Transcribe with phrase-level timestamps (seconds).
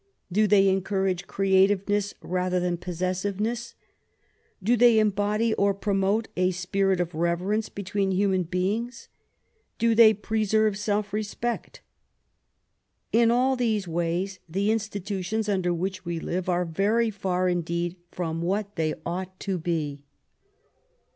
[0.31, 3.75] Do they encourage creativeness rather than possessiveness?
[4.63, 9.09] Do they embody or promote a spirit of reverence between human beings?
[9.77, 11.81] Do they preserve self respect?
[13.11, 18.41] In all these ways the institutions under which we live are very far indeed from
[18.41, 20.01] what they ought to be.